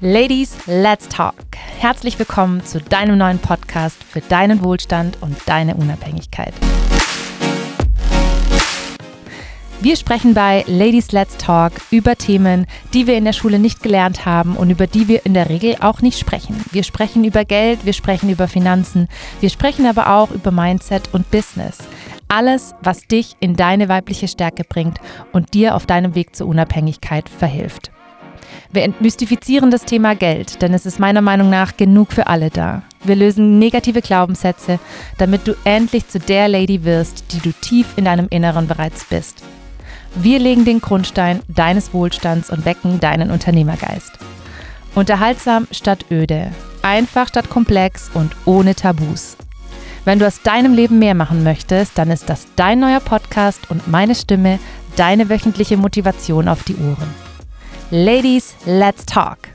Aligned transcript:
Ladies, 0.00 0.56
let's 0.66 1.08
talk. 1.08 1.34
Herzlich 1.80 2.20
willkommen 2.20 2.64
zu 2.64 2.80
deinem 2.80 3.18
neuen 3.18 3.40
Podcast 3.40 4.04
für 4.04 4.20
deinen 4.20 4.62
Wohlstand 4.62 5.20
und 5.20 5.36
deine 5.46 5.74
Unabhängigkeit. 5.74 6.54
Wir 9.80 9.96
sprechen 9.96 10.34
bei 10.34 10.62
Ladies 10.68 11.10
Let's 11.10 11.36
Talk 11.36 11.72
über 11.90 12.14
Themen, 12.14 12.68
die 12.94 13.08
wir 13.08 13.16
in 13.16 13.24
der 13.24 13.32
Schule 13.32 13.58
nicht 13.58 13.82
gelernt 13.82 14.24
haben 14.24 14.56
und 14.56 14.70
über 14.70 14.86
die 14.86 15.08
wir 15.08 15.26
in 15.26 15.34
der 15.34 15.48
Regel 15.48 15.74
auch 15.80 16.00
nicht 16.00 16.20
sprechen. 16.20 16.64
Wir 16.70 16.84
sprechen 16.84 17.24
über 17.24 17.44
Geld, 17.44 17.84
wir 17.84 17.92
sprechen 17.92 18.30
über 18.30 18.46
Finanzen, 18.46 19.08
wir 19.40 19.50
sprechen 19.50 19.84
aber 19.84 20.14
auch 20.14 20.30
über 20.30 20.52
Mindset 20.52 21.12
und 21.12 21.28
Business. 21.32 21.78
Alles, 22.28 22.76
was 22.82 23.08
dich 23.08 23.34
in 23.40 23.56
deine 23.56 23.88
weibliche 23.88 24.28
Stärke 24.28 24.62
bringt 24.62 25.00
und 25.32 25.54
dir 25.54 25.74
auf 25.74 25.86
deinem 25.86 26.14
Weg 26.14 26.36
zur 26.36 26.46
Unabhängigkeit 26.46 27.28
verhilft. 27.28 27.90
Wir 28.70 28.82
entmystifizieren 28.82 29.70
das 29.70 29.86
Thema 29.86 30.14
Geld, 30.14 30.60
denn 30.60 30.74
es 30.74 30.84
ist 30.84 30.98
meiner 30.98 31.22
Meinung 31.22 31.48
nach 31.48 31.78
genug 31.78 32.12
für 32.12 32.26
alle 32.26 32.50
da. 32.50 32.82
Wir 33.02 33.16
lösen 33.16 33.58
negative 33.58 34.02
Glaubenssätze, 34.02 34.78
damit 35.16 35.46
du 35.48 35.54
endlich 35.64 36.06
zu 36.08 36.18
der 36.18 36.48
Lady 36.48 36.84
wirst, 36.84 37.32
die 37.32 37.40
du 37.40 37.52
tief 37.52 37.86
in 37.96 38.04
deinem 38.04 38.26
Inneren 38.28 38.66
bereits 38.66 39.04
bist. 39.04 39.42
Wir 40.14 40.38
legen 40.38 40.66
den 40.66 40.80
Grundstein 40.80 41.40
deines 41.48 41.94
Wohlstands 41.94 42.50
und 42.50 42.66
wecken 42.66 43.00
deinen 43.00 43.30
Unternehmergeist. 43.30 44.12
Unterhaltsam 44.94 45.66
statt 45.70 46.04
öde, 46.10 46.50
einfach 46.82 47.28
statt 47.28 47.48
komplex 47.48 48.10
und 48.12 48.36
ohne 48.44 48.74
Tabus. 48.74 49.38
Wenn 50.04 50.18
du 50.18 50.26
aus 50.26 50.42
deinem 50.42 50.74
Leben 50.74 50.98
mehr 50.98 51.14
machen 51.14 51.42
möchtest, 51.42 51.96
dann 51.96 52.10
ist 52.10 52.28
das 52.28 52.46
dein 52.56 52.80
neuer 52.80 53.00
Podcast 53.00 53.70
und 53.70 53.88
meine 53.88 54.14
Stimme 54.14 54.58
deine 54.96 55.30
wöchentliche 55.30 55.76
Motivation 55.76 56.48
auf 56.48 56.64
die 56.64 56.76
Ohren. 56.76 57.27
Ladies, 57.90 58.54
let's 58.66 59.02
talk! 59.06 59.48